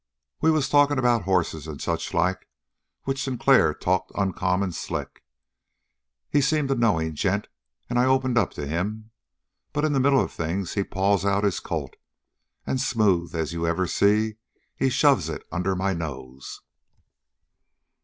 "We 0.41 0.49
was 0.49 0.67
talking 0.67 0.97
about 0.97 1.25
hosses 1.25 1.67
and 1.67 1.79
suchlike, 1.79 2.47
which 3.03 3.23
Sinclair 3.23 3.71
talked 3.71 4.11
uncommon 4.15 4.71
slick. 4.71 5.23
He 6.27 6.41
seemed 6.41 6.71
a 6.71 6.75
knowing 6.75 7.13
gent, 7.13 7.47
and 7.87 7.99
I 7.99 8.05
opened 8.07 8.35
up 8.35 8.49
to 8.55 8.65
him, 8.65 9.11
but 9.73 9.85
in 9.85 9.93
the 9.93 9.99
middle 9.99 10.19
of 10.19 10.31
things 10.31 10.73
he 10.73 10.83
paws 10.83 11.23
out 11.23 11.43
his 11.43 11.59
Colt, 11.59 11.97
as 12.65 12.83
smooth 12.83 13.35
as 13.35 13.53
you 13.53 13.67
ever 13.67 13.85
see, 13.85 14.25
and 14.25 14.35
he 14.75 14.89
shoves 14.89 15.29
it 15.29 15.43
under 15.51 15.75
my 15.75 15.93
nose." 15.93 16.61